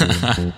[0.00, 0.54] Neuer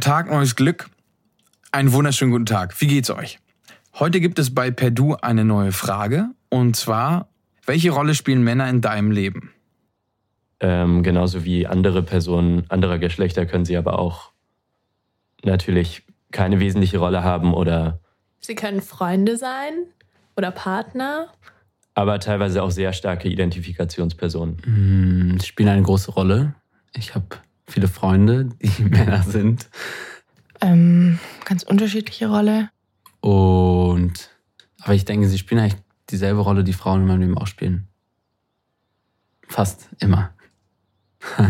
[0.00, 0.88] Tag, neues Glück.
[1.70, 2.80] Einen wunderschönen guten Tag.
[2.80, 3.40] Wie geht's euch?
[3.98, 6.30] Heute gibt es bei Perdu eine neue Frage.
[6.48, 7.28] Und zwar,
[7.66, 9.52] welche Rolle spielen Männer in deinem Leben?
[10.60, 14.32] Ähm, genauso wie andere Personen anderer Geschlechter können sie aber auch
[15.44, 18.00] natürlich keine wesentliche Rolle haben oder.
[18.40, 19.74] Sie können Freunde sein
[20.38, 21.28] oder Partner.
[21.94, 25.34] Aber teilweise auch sehr starke Identifikationspersonen.
[25.34, 26.54] Mm, spielen eine große Rolle.
[26.94, 27.26] Ich habe
[27.66, 29.68] viele Freunde, die Männer sind.
[30.60, 32.70] Ähm, ganz unterschiedliche Rolle.
[33.20, 34.30] Und
[34.80, 37.88] aber ich denke, sie spielen eigentlich dieselbe Rolle, die Frauen in meinem Leben auch spielen.
[39.48, 40.32] Fast immer.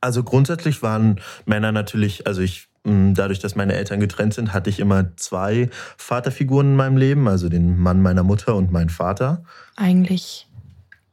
[0.00, 4.80] also grundsätzlich waren Männer natürlich, also ich dadurch, dass meine Eltern getrennt sind, hatte ich
[4.80, 9.42] immer zwei Vaterfiguren in meinem Leben, also den Mann meiner Mutter und meinen Vater.
[9.76, 10.48] Eigentlich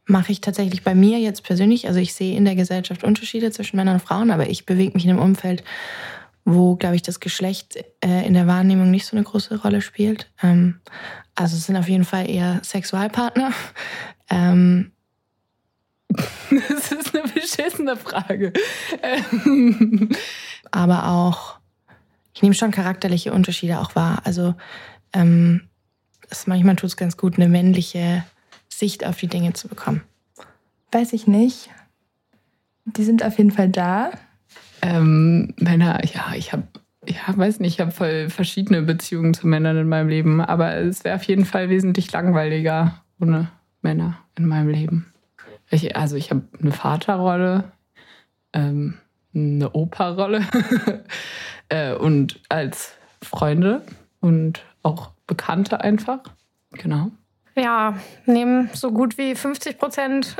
[0.06, 3.76] mache ich tatsächlich bei mir jetzt persönlich, also ich sehe in der Gesellschaft Unterschiede zwischen
[3.76, 5.64] Männern und Frauen, aber ich bewege mich in einem Umfeld,
[6.46, 10.32] wo, glaube ich, das Geschlecht äh, in der Wahrnehmung nicht so eine große Rolle spielt.
[10.44, 10.80] Ähm,
[11.34, 13.52] also es sind auf jeden Fall eher Sexualpartner.
[14.28, 14.92] Ähm,
[16.10, 18.54] das ist eine beschissene Frage.
[20.72, 21.60] Aber auch,
[22.34, 24.22] ich nehme schon charakterliche Unterschiede auch wahr.
[24.24, 24.56] Also
[25.14, 25.68] ähm,
[26.30, 28.24] es, manchmal tut es ganz gut, eine männliche
[28.70, 30.02] Sicht auf die Dinge zu bekommen.
[30.92, 31.70] Weiß ich nicht.
[32.86, 34.12] Die sind auf jeden Fall da.
[34.82, 36.68] Ähm, Männer, ja, ich habe,
[37.08, 41.04] ja, weiß nicht, ich habe voll verschiedene Beziehungen zu Männern in meinem Leben, aber es
[41.04, 43.50] wäre auf jeden Fall wesentlich langweiliger ohne
[43.82, 45.14] Männer in meinem Leben.
[45.70, 47.72] Ich, also ich habe eine Vaterrolle,
[48.54, 49.00] ähm,
[49.36, 50.46] eine Operrolle
[51.70, 53.82] äh, und als Freunde
[54.22, 56.20] und auch Bekannte einfach.
[56.72, 57.12] Genau.
[57.56, 60.36] Ja, nehmen so gut wie 50 Prozent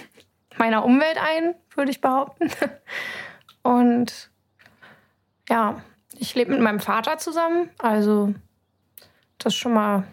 [0.58, 2.50] meiner Umwelt ein, würde ich behaupten.
[3.62, 4.30] Und
[5.48, 5.82] ja,
[6.18, 8.34] ich lebe mit meinem Vater zusammen, also
[9.38, 10.04] das ist schon mal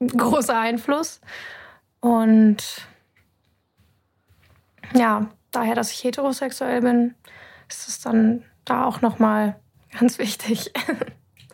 [0.00, 1.20] ein großer Einfluss.
[2.00, 2.86] Und
[4.94, 7.14] ja, daher, dass ich heterosexuell bin,
[7.68, 9.56] ist es dann da auch nochmal
[9.98, 10.72] ganz wichtig.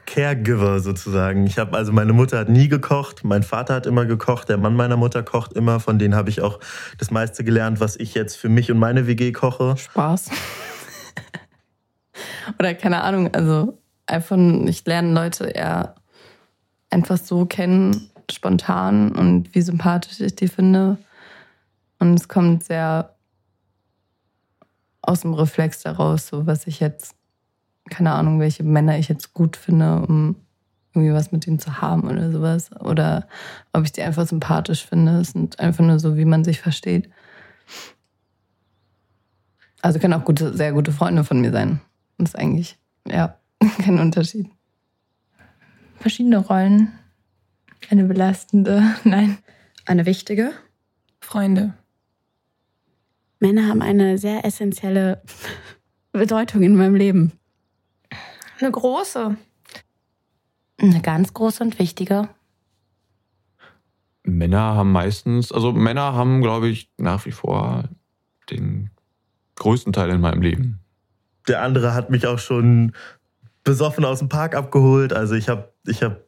[0.07, 1.47] Caregiver sozusagen.
[1.47, 4.77] Ich habe also meine Mutter hat nie gekocht, mein Vater hat immer gekocht, der Mann
[4.77, 5.81] meiner Mutter kocht immer.
[5.81, 6.61] Von denen habe ich auch
[6.99, 9.77] das meiste gelernt, was ich jetzt für mich und meine WG koche.
[9.77, 10.31] Spaß.
[12.59, 15.97] Oder keine Ahnung, also einfach, ich lerne Leute eher
[16.91, 20.97] einfach so kennen, spontan und wie sympathisch ich die finde.
[21.99, 23.16] Und es kommt sehr
[25.07, 27.15] aus dem Reflex daraus, so was ich jetzt,
[27.91, 30.37] keine Ahnung, welche Männer ich jetzt gut finde, um
[30.97, 32.71] irgendwie was mit ihnen zu haben oder sowas.
[32.81, 33.29] Oder
[33.73, 35.21] ob ich die einfach sympathisch finde.
[35.21, 37.11] Es sind einfach nur so, wie man sich versteht.
[39.83, 41.81] Also können auch gute, sehr gute Freunde von mir sein.
[42.19, 43.39] Das ist eigentlich, ja,
[43.83, 44.51] kein Unterschied.
[46.01, 46.93] Verschiedene Rollen.
[47.91, 49.39] Eine belastende, nein.
[49.85, 50.51] Eine wichtige.
[51.21, 51.75] Freunde.
[53.39, 55.23] Männer haben eine sehr essentielle
[56.13, 57.33] Bedeutung in meinem Leben.
[58.61, 59.37] Eine große.
[60.79, 62.29] Eine ganz große und wichtige.
[64.23, 67.85] Männer haben meistens, also Männer haben, glaube ich, nach wie vor
[68.51, 68.91] den
[69.57, 70.81] größten Teil in meinem Leben.
[71.49, 72.93] Der andere hat mich auch schon
[73.63, 75.13] besoffen aus dem Park abgeholt.
[75.13, 76.25] Also ich habe, ich habe,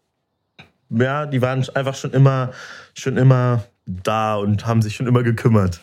[0.91, 2.53] ja, die waren einfach schon immer,
[2.95, 5.81] schon immer da und haben sich schon immer gekümmert.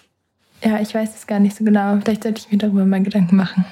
[0.66, 2.00] Ja, ich weiß es gar nicht so genau.
[2.02, 3.66] Vielleicht sollte ich mir darüber mal Gedanken machen.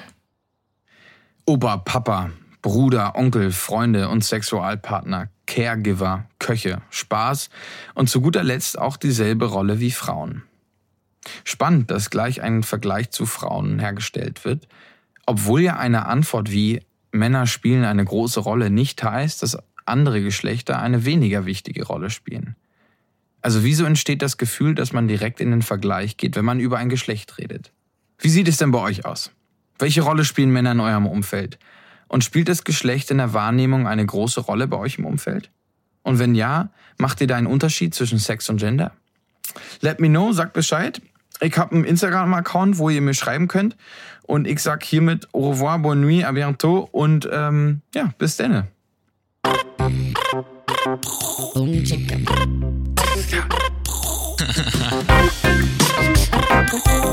[1.44, 2.30] Opa, Papa,
[2.62, 7.50] Bruder, Onkel, Freunde und Sexualpartner, Caregiver, Köche, Spaß
[7.94, 10.44] und zu guter Letzt auch dieselbe Rolle wie Frauen.
[11.42, 14.68] Spannend, dass gleich ein Vergleich zu Frauen hergestellt wird,
[15.26, 16.80] obwohl ja eine Antwort wie
[17.10, 22.56] Männer spielen eine große Rolle nicht heißt, dass andere Geschlechter eine weniger wichtige Rolle spielen.
[23.44, 26.78] Also wieso entsteht das Gefühl, dass man direkt in den Vergleich geht, wenn man über
[26.78, 27.72] ein Geschlecht redet?
[28.18, 29.32] Wie sieht es denn bei euch aus?
[29.78, 31.58] Welche Rolle spielen Männer in eurem Umfeld?
[32.08, 35.50] Und spielt das Geschlecht in der Wahrnehmung eine große Rolle bei euch im Umfeld?
[36.02, 38.92] Und wenn ja, macht ihr da einen Unterschied zwischen Sex und Gender?
[39.82, 41.02] Let me know, sagt Bescheid.
[41.42, 43.76] Ich habe einen Instagram-Account, wo ihr mir schreiben könnt.
[44.22, 48.68] Und ich sag hiermit au revoir, bonne nuit, à bientôt und ähm, ja, bis denne.
[53.30, 53.56] ハハ
[54.90, 55.00] ハ
[56.76, 57.03] ハ